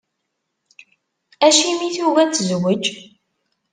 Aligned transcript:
Acimi 1.45 1.85
i 1.89 1.91
tugi 1.95 2.15
ad 2.23 2.31
tezweǧ? 2.33 2.83